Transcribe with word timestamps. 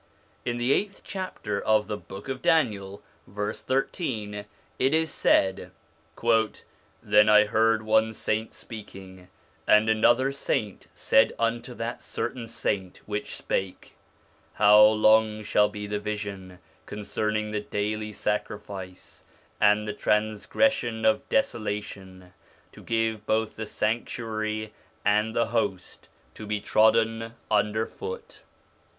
In 0.45 0.57
the 0.57 0.71
eighth 0.73 1.01
chapter 1.03 1.61
of 1.61 1.87
the 1.87 1.95
Book 1.95 2.27
of 2.27 2.41
Daniel, 2.41 3.03
verse 3.27 3.61
thirteen, 3.61 4.45
it 4.79 4.95
is 4.95 5.11
said:' 5.11 5.69
Then 7.03 7.29
I 7.29 7.45
heard 7.45 7.83
one 7.83 8.11
saint 8.15 8.55
speaking, 8.55 9.27
and 9.67 9.87
another 9.89 10.31
saint 10.31 10.87
said 10.95 11.33
unto 11.37 11.75
that 11.75 12.01
certain 12.01 12.47
saint 12.47 13.01
which 13.07 13.35
spake, 13.35 13.95
How 14.53 14.81
long 14.81 15.43
shall 15.43 15.69
be 15.69 15.85
the 15.85 15.99
vision 15.99 16.57
concerning 16.87 17.51
the 17.51 17.59
D 17.59 17.65
50 17.65 17.69
SOME 17.69 17.77
ANSWERED 17.77 17.97
QUESTIONS 17.99 17.99
daily 17.99 18.13
sacrifice, 18.93 19.23
and 19.61 19.87
the 19.87 19.93
transgression 19.93 21.05
of 21.05 21.29
desolation, 21.29 22.33
to 22.71 22.81
give 22.81 23.27
both 23.27 23.55
the 23.55 23.67
sanctuary 23.67 24.73
and 25.05 25.35
the 25.35 25.45
host 25.45 26.09
to 26.33 26.47
be 26.47 26.59
trodden 26.59 27.35
under 27.51 27.85
foot 27.85 28.41